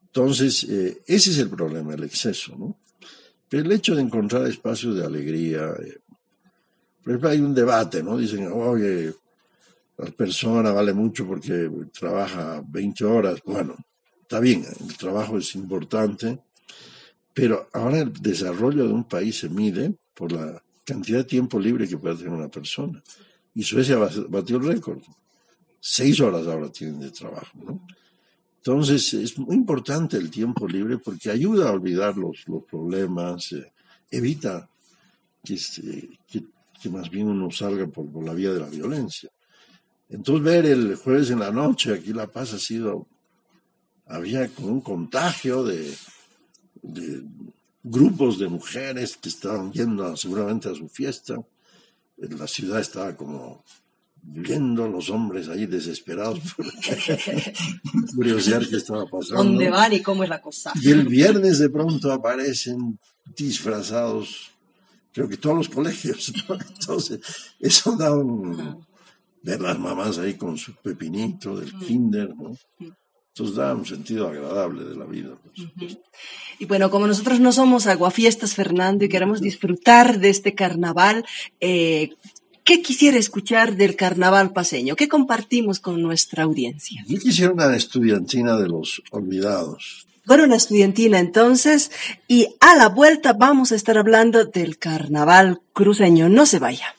[0.06, 2.78] entonces, eh, ese es el problema, el exceso, ¿no?
[3.48, 5.98] Pero el hecho de encontrar espacios de alegría, eh,
[7.02, 8.16] por ejemplo, hay un debate, ¿no?
[8.16, 9.14] Dicen, oye,
[9.96, 13.40] la persona vale mucho porque trabaja 20 horas.
[13.44, 13.76] Bueno,
[14.22, 16.38] está bien, el trabajo es importante,
[17.32, 21.88] pero ahora el desarrollo de un país se mide por la cantidad de tiempo libre
[21.88, 23.02] que puede tener una persona.
[23.58, 25.02] Y Suecia batió el récord.
[25.80, 27.58] Seis horas ahora tienen de trabajo.
[28.58, 33.72] Entonces, es muy importante el tiempo libre porque ayuda a olvidar los, los problemas, eh,
[34.12, 34.70] evita
[35.42, 35.58] que,
[36.28, 39.28] que, más bien uno salga por, la vía de la violencia.
[40.08, 43.08] Entonces, ver el jueves en la noche, aquí La Paz ha sido,
[44.06, 45.96] había como un contagio de
[47.82, 51.42] grupos de mujeres que estaban yendo seguramente a su fiesta.
[52.18, 53.64] La ciudad estaba como
[54.22, 56.66] viendo los hombres ahí desesperados por
[58.14, 59.44] curiosidad qué estaba pasando.
[59.44, 60.72] ¿Dónde van y cómo es la cosa?
[60.80, 62.98] Y el viernes de pronto aparecen
[63.36, 64.50] disfrazados,
[65.12, 66.32] creo que todos los colegios.
[66.80, 67.20] Entonces,
[67.60, 68.84] eso da un...
[69.42, 72.56] ver las mamás ahí con su pepinito del kinder, ¿no?
[73.38, 75.30] Entonces da un sentido agradable de la vida.
[76.58, 81.24] Y bueno, como nosotros no somos aguafiestas, Fernando, y queremos disfrutar de este carnaval,
[81.60, 82.10] eh,
[82.64, 84.94] ¿Qué quisiera escuchar del carnaval paseño?
[84.94, 87.02] ¿Qué compartimos con nuestra audiencia?
[87.08, 90.06] Yo quisiera una estudiantina de los olvidados.
[90.26, 91.90] Bueno, una estudiantina entonces,
[92.26, 96.28] y a la vuelta vamos a estar hablando del carnaval cruceño.
[96.28, 96.94] No se vaya.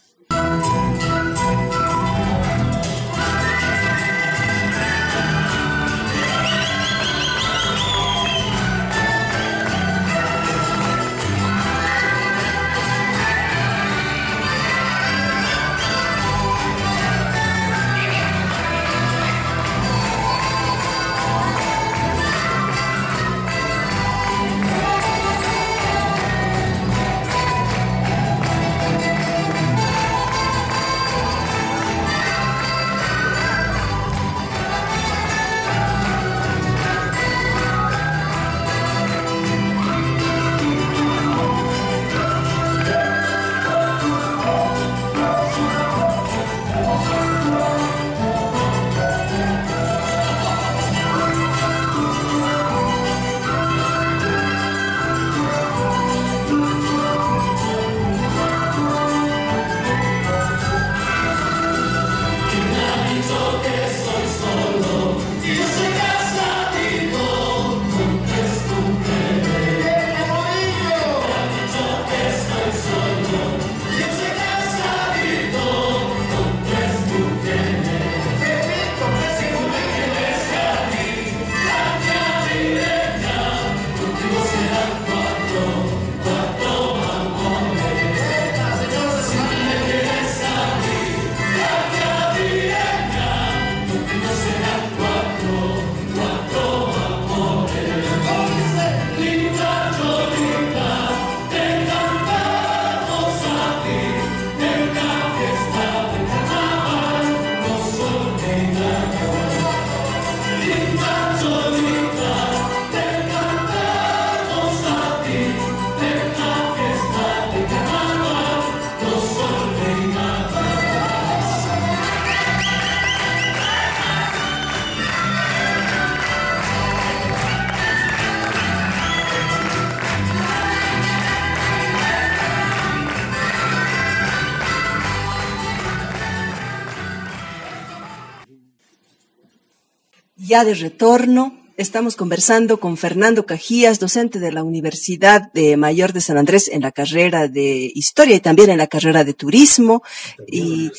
[140.50, 141.56] Ya de retorno.
[141.78, 146.82] Estamos conversando con Fernando Cajías, docente de la Universidad de Mayor de San Andrés en
[146.82, 150.02] la carrera de Historia y también en la carrera de Turismo
[150.48, 150.92] y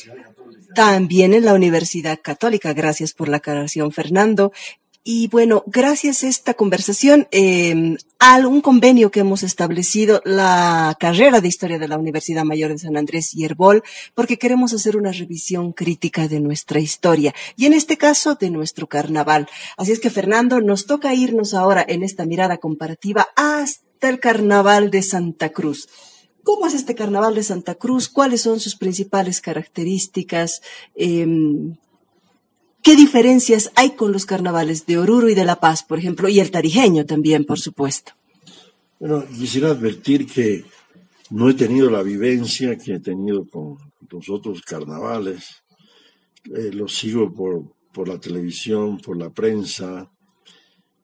[0.73, 2.71] también en la Universidad Católica.
[2.71, 4.53] Gracias por la aclaración, Fernando.
[5.03, 11.41] Y bueno, gracias a esta conversación, eh, a un convenio que hemos establecido la carrera
[11.41, 13.81] de historia de la Universidad Mayor de San Andrés y Herbol,
[14.13, 18.85] porque queremos hacer una revisión crítica de nuestra historia y en este caso de nuestro
[18.85, 19.49] carnaval.
[19.75, 24.91] Así es que Fernando, nos toca irnos ahora en esta mirada comparativa hasta el carnaval
[24.91, 25.89] de Santa Cruz.
[26.43, 28.07] ¿Cómo es este carnaval de Santa Cruz?
[28.07, 30.61] ¿Cuáles son sus principales características?
[30.93, 31.25] Eh,
[32.83, 36.39] ¿Qué diferencias hay con los carnavales de Oruro y de La Paz, por ejemplo, y
[36.39, 38.13] el tarijeño también, por supuesto?
[38.99, 40.65] Bueno, quisiera advertir que
[41.29, 43.77] no he tenido la vivencia que he tenido con
[44.09, 45.63] los otros carnavales.
[46.45, 50.11] Eh, los sigo por, por la televisión, por la prensa.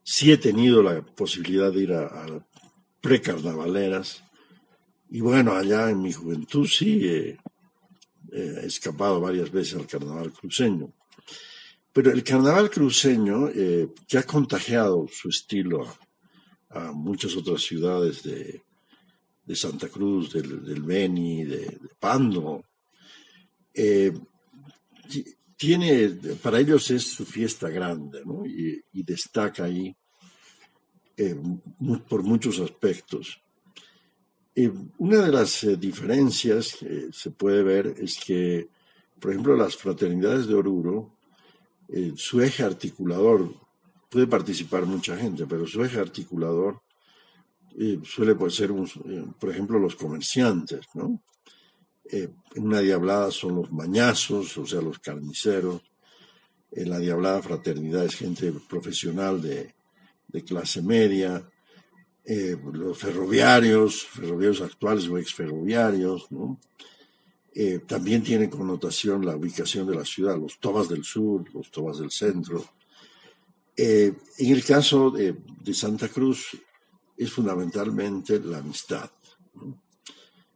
[0.04, 2.48] Sí he tenido la posibilidad de ir a, a
[3.02, 4.24] precarnavaleras.
[5.12, 7.38] Y bueno, allá en mi juventud sí he
[8.64, 10.92] escapado varias veces al carnaval cruceño.
[11.98, 15.84] Pero el carnaval cruceño, eh, que ha contagiado su estilo
[16.70, 18.62] a, muchas otras ciudades de,
[19.56, 22.64] Santa Cruz, del, Beni, de, Pando,
[23.74, 24.14] eh,
[25.56, 28.46] tiene, para ellos es su fiesta grande, ¿no?
[28.46, 29.96] y, destaca ahí
[31.18, 31.36] eh,
[32.08, 33.42] por muchos aspectos.
[35.00, 38.70] una de las diferencias que se puede ver es que,
[39.20, 41.17] por ejemplo, las fraternidades de Oruro
[41.90, 43.54] eh, su eje articulador,
[44.10, 46.82] puede participar mucha gente, pero su eje articulador
[47.78, 51.22] eh, suele ser, eh, por ejemplo, los comerciantes, ¿no?
[52.10, 55.82] en una diablada son los mañazos, o sea, los carniceros.
[56.72, 59.76] En la diablada fraternidad es gente profesional de,
[60.30, 61.46] de clase media.
[62.72, 66.58] los ferroviarios, ferroviarios actuales o exferroviarios, ¿no?
[67.60, 71.98] Eh, también tiene connotación la ubicación de la ciudad, los tobas del sur, los tobas
[71.98, 72.64] del centro.
[73.76, 75.36] Eh, en el caso de,
[75.74, 76.56] Santa Cruz
[77.18, 79.10] es fundamentalmente la amistad.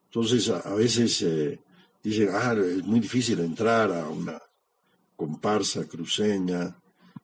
[0.05, 1.59] Entonces a, veces eh,
[2.03, 4.39] dicen, ah, es muy difícil entrar a una
[5.15, 6.79] comparsa cruceña,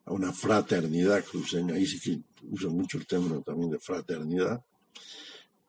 [0.05, 4.59] a una fraternidad cruceña, ahí sí que uso mucho el término también de fraternidad,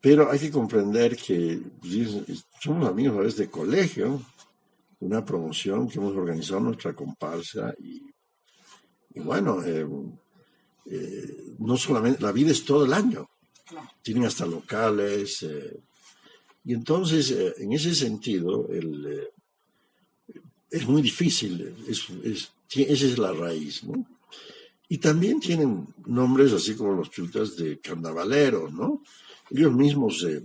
[0.01, 4.23] pero hay que comprender que pues, somos amigos a veces de colegio,
[5.01, 8.03] una promoción que hemos organizado nuestra comparsa y,
[9.21, 9.87] bueno, eh,
[10.87, 13.29] eh, no solamente, la vida es todo el año,
[14.03, 15.81] tienen hasta locales, eh,
[16.65, 18.69] y entonces en ese sentido
[20.71, 24.07] es muy difícil, esa es la raíz, ¿no?
[24.91, 29.03] Y también tienen nombres así como los chutas de carnavalero, ¿no?
[29.51, 30.43] Ellos mismos se,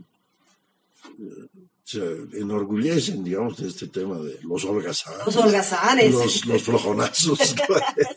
[2.33, 5.25] enorgullecen, digamos, de este tema de los holgazanes.
[5.25, 6.45] Los holgazanes.
[6.45, 7.55] Los, flojonazos.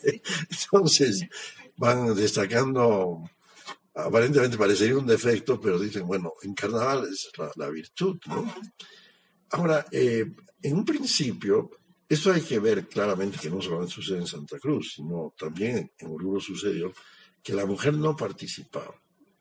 [0.73, 1.27] Entonces,
[1.77, 3.29] van destacando,
[3.95, 8.55] aparentemente parecería un defecto, pero dicen, bueno, en carnaval es la, virtud, ¿no?
[9.51, 10.27] Ahora, eh,
[10.63, 11.71] en un principio,
[12.09, 16.09] esto hay que ver claramente que no solamente sucede en Santa Cruz, sino también en
[16.09, 16.93] Oruro sucedió
[17.43, 18.95] que la mujer no participaba.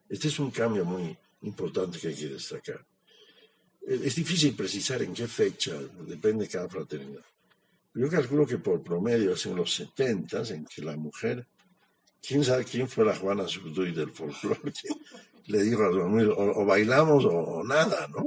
[0.08, 2.84] Este es un cambio muy, importante que hay que destacar.
[3.86, 5.72] Es difícil precisar en qué fecha,
[6.06, 7.24] depende de cada fraternidad.
[7.94, 11.46] Yo calculo que por promedio es en los 70 en que la mujer,
[12.20, 14.60] quién sabe quién fue la Juana Zurduy del folclore,
[15.46, 18.26] le dijo a los o, bailamos o, nada, ¿no?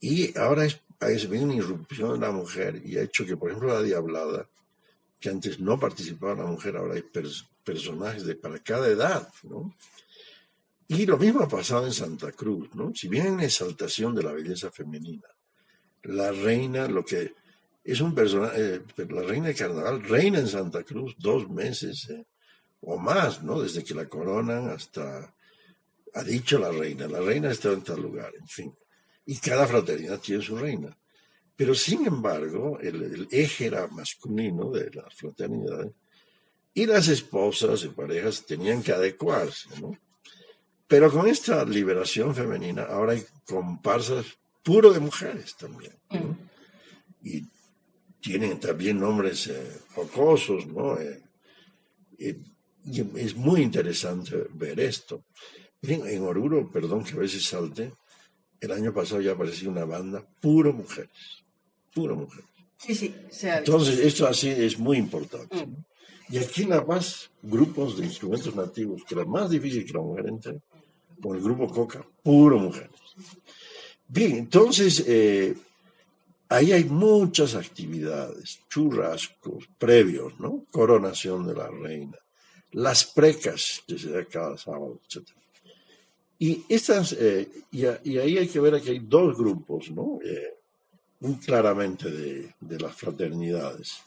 [0.00, 3.72] Y ahora es, hay una irrupción de la mujer y ha hecho que, por ejemplo,
[3.72, 4.48] la Diablada,
[5.20, 7.04] que antes no participaba la mujer, ahora hay
[7.62, 9.74] personajes de para cada edad, ¿no?
[10.88, 12.92] Y lo mismo ha pasado en Santa Cruz, ¿no?
[12.94, 15.28] Si bien en exaltación de la belleza femenina,
[16.04, 17.34] la reina, lo que
[17.82, 22.24] es un personaje, eh, la reina de carnaval, reina en Santa Cruz dos meses eh,
[22.82, 23.60] o más, ¿no?
[23.60, 25.34] Desde que la coronan hasta,
[26.14, 28.74] ha dicho la reina, la reina está en tal lugar, en fin.
[29.24, 30.96] Y cada fraternidad tiene su reina.
[31.56, 35.92] Pero sin embargo, el, el eje era masculino de las fraternidades
[36.74, 39.98] y las esposas y parejas tenían que adecuarse, ¿no?
[40.86, 44.26] Pero con esta liberación femenina, ahora hay comparsas
[44.62, 45.92] puro de mujeres también.
[46.10, 47.26] Mm.
[47.28, 47.42] Y
[48.20, 50.98] tienen también nombres eh, jocosos, ¿no?
[50.98, 51.22] Eh,
[52.18, 55.24] y es muy interesante ver esto.
[55.82, 57.92] en Oruro, perdón que a veces salte,
[58.60, 61.44] el año pasado ya apareció una banda puro mujeres,
[61.92, 62.50] puro mujeres.
[62.78, 65.66] Sí, sí, Entonces, esto así es muy importante.
[65.66, 65.84] Mm.
[66.28, 70.00] Y aquí en La Paz, grupos de instrumentos nativos, que era más difícil que la
[70.00, 70.58] mujer entera,
[71.20, 72.90] con el grupo Coca, puro mujeres.
[74.08, 75.54] Bien, entonces, eh,
[76.48, 80.64] ahí hay muchas actividades, churrascos previos, ¿no?
[80.70, 82.18] Coronación de la reina,
[82.72, 85.28] las precas que se da cada sábado, etc.
[86.38, 90.18] Y, estas, eh, y, ahí hay que ver que hay dos grupos, ¿no?
[90.22, 90.54] Eh,
[91.20, 94.02] muy claramente de, de las fraternidades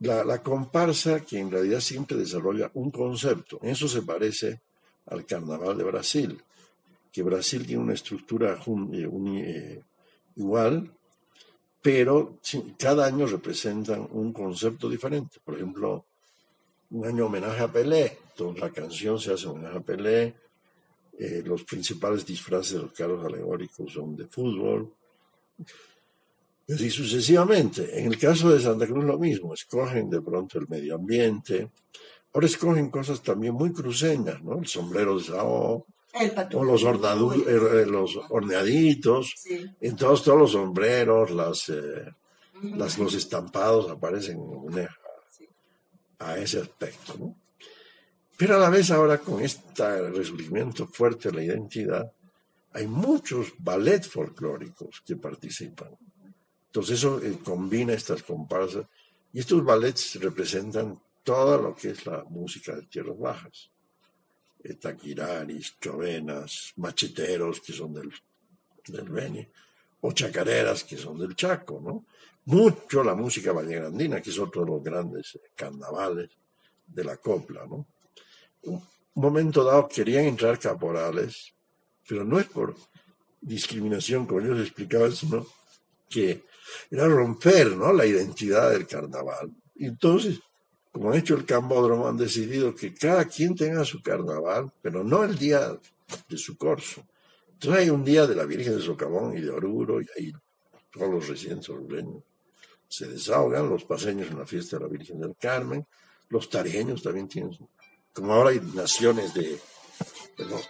[0.00, 3.58] la, comparsa que en realidad siempre desarrolla un concepto.
[3.62, 4.60] Eso se parece
[5.06, 6.42] al carnaval de Brasil,
[7.12, 8.58] que Brasil tiene una estructura
[8.92, 9.82] eh, eh,
[10.36, 10.92] igual,
[11.80, 12.38] pero
[12.78, 15.38] cada año representan un concepto diferente.
[15.44, 16.04] Por ejemplo,
[16.90, 20.34] un año homenaje a Pelé, entonces la canción se hace homenaje a Pelé,
[21.18, 24.92] eh, los principales disfraces de los carros alegóricos son de fútbol,
[26.68, 27.98] y así sucesivamente.
[27.98, 31.70] En el caso de Santa Cruz lo mismo, escogen de pronto el medio ambiente.
[32.36, 34.58] Ahora escogen cosas también muy cruceñas, ¿no?
[34.58, 35.86] El sombrero de Sao,
[36.52, 36.90] o los, eh,
[37.46, 39.32] eh, los horneaditos,
[39.80, 42.14] en todos, todos los sombreros, las, eh,
[42.62, 44.86] las, los estampados aparecen en
[46.18, 47.34] a ese aspecto, ¿no?
[48.36, 52.12] Pero a la vez ahora con este resurgimiento fuerte de la identidad,
[52.74, 55.96] hay muchos ballet folclóricos que participan.
[56.66, 58.84] Entonces eso eh, combina estas comparsas
[59.32, 63.68] y estos ballets representan todo lo que es la música de tierras bajas.
[64.62, 68.12] Eh, taquiraris, chovenas, macheteros que son del,
[68.86, 69.44] del Beni,
[70.02, 72.04] o chacareras que son del Chaco, ¿no?
[72.44, 76.30] Mucho la música vallegrandina, que es otro de los grandes eh, carnavales
[76.86, 77.84] de la copla, ¿no?
[78.62, 78.80] Un
[79.14, 81.52] momento dado querían entrar caporales,
[82.06, 82.76] pero no es por
[83.40, 85.44] discriminación, como yo les explicaba, sino
[86.08, 86.44] que
[86.88, 87.92] era romper ¿no?
[87.92, 89.52] la identidad del carnaval.
[89.74, 90.40] Entonces,
[90.96, 95.24] como han hecho el Cambódromo, han decidido que cada quien tenga su carnaval, pero no
[95.24, 95.78] el día
[96.26, 97.06] de su corso.
[97.52, 100.32] Entonces hay un día de la Virgen de Socavón y de Oruro, y ahí
[100.90, 102.22] todos los residentes orureños
[102.88, 105.86] se desahogan, los paseños en la fiesta de la Virgen del Carmen,
[106.30, 107.50] los tarijeños también tienen,
[108.14, 109.58] como ahora hay naciones de,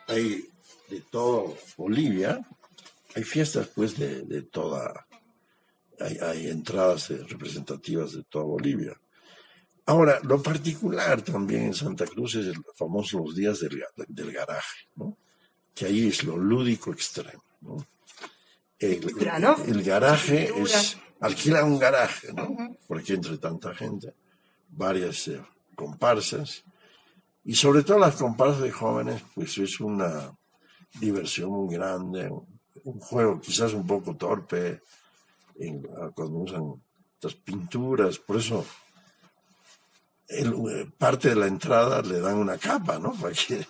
[0.08, 0.44] hay
[0.88, 2.44] de toda Bolivia,
[3.14, 5.06] hay fiestas pues de, de toda
[6.00, 9.00] hay, entradas representativas de toda Bolivia.
[9.86, 15.16] Ahora, lo particular también en Santa Cruz es el famoso los días del, garaje, ¿no?
[15.72, 17.44] que ahí es lo lúdico extremo.
[17.60, 17.86] ¿no?
[18.80, 22.76] El, garaje es, alquila un garaje, ¿no?
[22.88, 24.12] porque entre tanta gente,
[24.70, 25.40] varias eh,
[25.76, 26.64] comparsas,
[27.44, 30.36] y sobre todo las comparsas de jóvenes, pues es una
[30.98, 32.28] diversión muy grande,
[32.82, 34.82] un juego quizás un poco torpe,
[36.14, 36.82] cuando usan
[37.14, 38.66] estas pinturas, por eso
[40.28, 43.12] eh, parte de la entrada le dan una capa, ¿no?
[43.20, 43.64] Para que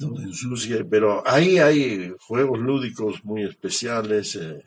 [0.00, 4.66] no ensucie, pero ahí hay juegos lúdicos muy especiales eh,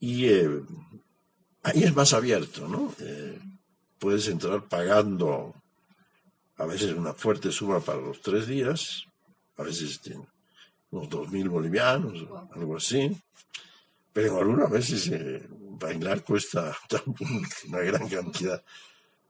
[0.00, 0.60] y eh,
[1.62, 2.94] ahí es más abierto, ¿no?
[3.98, 5.54] puedes entrar pagando
[6.58, 9.04] a veces una fuerte suma para los tres días,
[9.56, 10.00] a veces
[10.90, 13.16] unos dos mil bolivianos, algo así,
[14.12, 16.74] pero algunas veces eh, bailar cuesta
[17.68, 18.62] una gran cantidad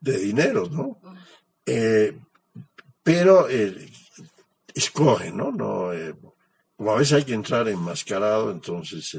[0.01, 0.99] de dinero, ¿no?
[1.65, 2.19] Eh,
[3.03, 3.91] pero eh,
[4.75, 5.51] escogen, ¿no?
[5.51, 5.91] no
[6.77, 9.17] como a veces hay que entrar enmascarado, entonces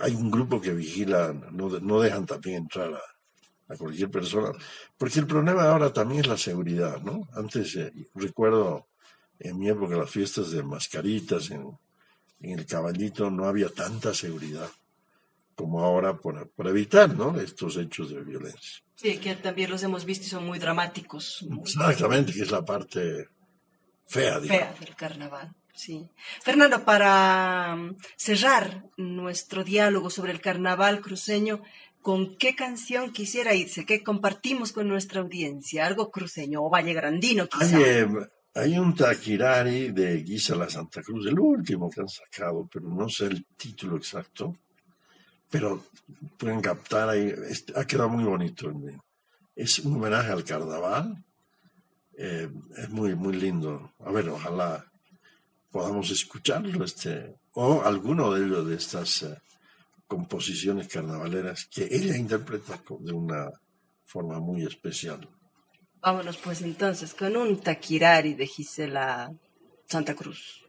[0.00, 4.50] hay un grupo que vigila, no, no dejan también entrar a, cualquier persona,
[4.96, 7.28] porque el problema ahora también es la seguridad, ¿no?
[7.34, 7.78] Antes,
[8.14, 8.86] recuerdo
[9.38, 11.78] en mi época las fiestas de mascaritas en
[12.40, 14.70] el caballito no había tanta seguridad
[15.58, 17.38] como ahora por, evitar ¿no?
[17.40, 18.80] estos hechos de violencia.
[18.94, 21.44] Sí, que también los hemos visto y son muy dramáticos.
[21.62, 23.26] Exactamente, que es la parte
[24.06, 25.52] fea, Fea del carnaval.
[25.74, 26.08] Sí.
[26.44, 31.60] Fernando, para um, cerrar nuestro diálogo sobre el carnaval cruceño,
[32.02, 33.84] ¿con qué canción quisiera irse?
[33.84, 35.86] ¿Qué compartimos con nuestra audiencia?
[35.86, 37.78] ¿Algo cruceño o vallegrandino quizá?
[38.54, 43.08] Hay un taquirari de Guisa la Santa Cruz, el último que han sacado, pero no
[43.08, 44.56] sé el título exacto.
[45.50, 45.84] Pero
[46.38, 47.32] pueden captar ahí,
[47.74, 48.72] ha quedado muy bonito.
[49.56, 51.24] Es un homenaje al carnaval.
[52.16, 53.92] Eh, es muy, muy lindo.
[54.00, 54.84] A ver, ojalá
[55.70, 59.36] podamos escucharlo, este, o alguno de ellos de estas eh,
[60.06, 63.50] composiciones carnavaleras que ella interpreta de una
[64.04, 65.28] forma muy especial.
[66.00, 69.30] Vámonos pues entonces con un taquirari de Gisela
[69.86, 70.64] Santa Cruz.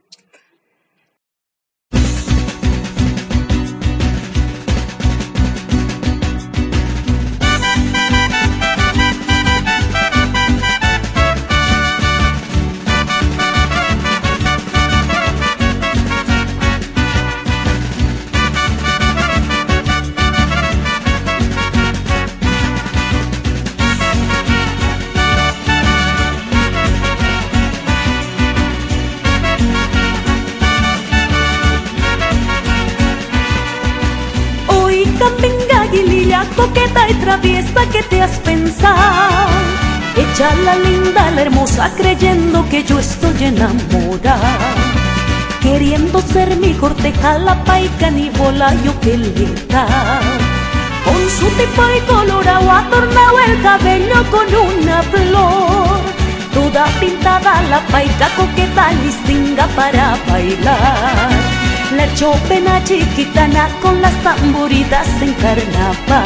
[36.56, 39.48] Coqueta y traviesa que te has pensado.
[40.16, 44.58] Echa la linda, la hermosa, creyendo que yo estoy enamorada.
[45.62, 49.16] Queriendo ser mi corteja, la paica ni bola yo que.
[51.06, 56.00] Con su tipo y colorado adornado el cabello con una flor.
[56.54, 61.49] Toda pintada la paica coqueta listinga para bailar.
[61.96, 66.24] La chopena chiquitana con las tamboritas en carnaval.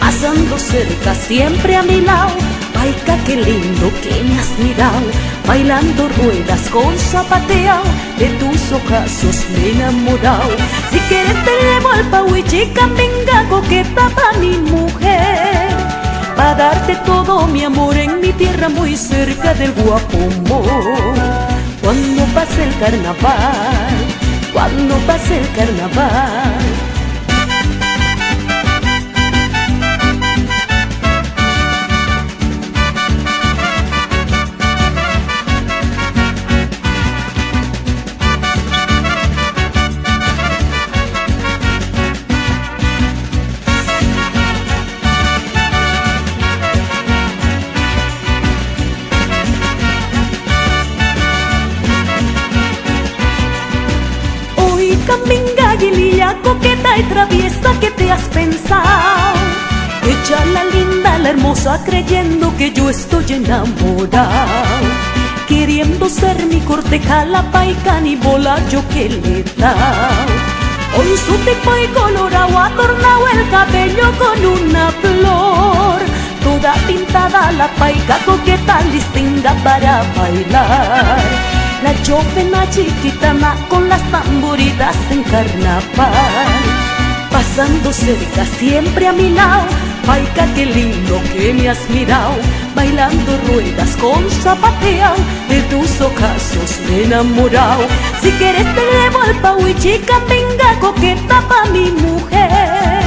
[0.00, 2.36] Pasando cerca siempre a mi lado
[2.76, 5.06] Paica, qué lindo que me has mirado,
[5.46, 7.80] bailando ruedas con zapateo,
[8.18, 10.56] de tus ojazos me he enamorado.
[10.90, 15.70] Si quieres te llevo al pauichica, venga coqueta pa' mi mujer,
[16.36, 20.66] pa' darte todo mi amor en mi tierra muy cerca del Guapomor.
[21.80, 24.05] Cuando pase el carnaval,
[24.56, 26.65] cuando pase el carnaval.
[56.96, 57.28] Coqueta
[57.74, 59.38] y que te has pensado.
[60.02, 64.86] Echa la linda, la hermosa, creyendo que yo estoy enamorado.
[65.48, 69.74] Queriendo ser mi corteja, la paica ni bola yo que le da.
[70.94, 76.00] Con su tipo y colorado, adornado el cabello con una flor.
[76.42, 85.22] Toda pintada la paica coqueta, listinga para bailar la chopena chiquitana con las tamboritas en
[85.24, 86.65] carnaval.
[87.56, 89.64] Pasando cerca siempre a mi lado,
[90.04, 92.34] paica qué lindo que me has mirado,
[92.74, 95.14] bailando ruedas con zapateo,
[95.48, 97.86] de tus ocasos me he enamorado.
[98.20, 103.00] Si quieres te llevo al pau y chica, venga coqueta pa' mi mujer,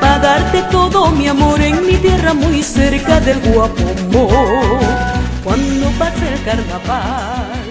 [0.00, 4.78] pa' darte todo mi amor en mi tierra muy cerca del Guapomor,
[5.42, 7.69] cuando pase el carnaval.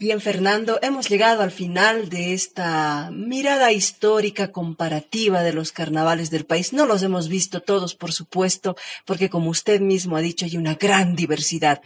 [0.00, 6.46] Bien, Fernando, hemos llegado al final de esta mirada histórica comparativa de los carnavales del
[6.46, 6.72] país.
[6.72, 10.76] No los hemos visto todos, por supuesto, porque como usted mismo ha dicho, hay una
[10.76, 11.82] gran diversidad.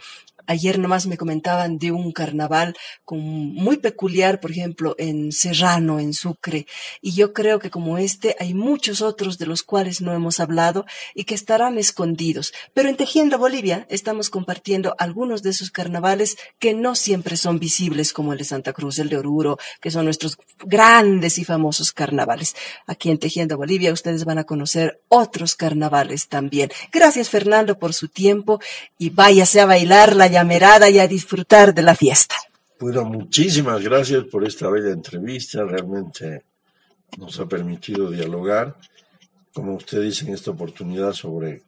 [0.47, 2.75] Ayer nomás me comentaban de un carnaval
[3.09, 6.67] muy peculiar, por ejemplo, en Serrano, en Sucre.
[7.01, 10.85] Y yo creo que como este hay muchos otros de los cuales no hemos hablado
[11.13, 12.53] y que estarán escondidos.
[12.73, 18.13] Pero en Tejiendo Bolivia estamos compartiendo algunos de esos carnavales que no siempre son visibles,
[18.13, 22.55] como el de Santa Cruz, el de Oruro, que son nuestros grandes y famosos carnavales.
[22.87, 26.71] Aquí en Tejiendo Bolivia ustedes van a conocer otros carnavales también.
[26.91, 28.59] Gracias Fernando por su tiempo
[28.97, 30.27] y váyase a bailar la
[30.89, 32.35] y a disfrutar de la fiesta.
[32.77, 35.63] Bueno, muchísimas gracias por esta bella entrevista.
[35.63, 36.43] Realmente
[37.17, 38.75] nos ha permitido dialogar,
[39.53, 41.63] como usted dice en esta oportunidad, sobre,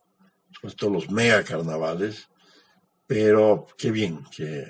[0.76, 2.28] todos los mega carnavales.
[3.05, 4.65] Pero qué bien que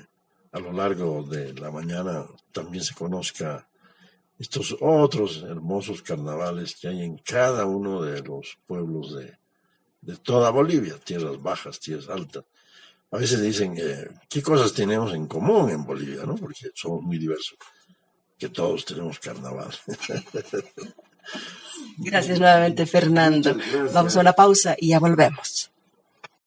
[0.51, 3.67] a lo largo de la mañana también se conozca
[4.37, 10.99] estos otros hermosos carnavales que hay en cada uno de los pueblos de toda Bolivia,
[11.03, 12.43] tierras bajas, tierras altas
[13.11, 13.75] a veces dicen,
[14.29, 16.23] ¿qué cosas tenemos en común en Bolivia?
[16.25, 16.35] ¿no?
[16.35, 17.57] Porque somos muy diversos,
[18.37, 19.73] que todos tenemos carnaval.
[21.97, 23.57] Gracias nuevamente, Fernando.
[23.93, 25.71] Vamos a una pausa y ya volvemos.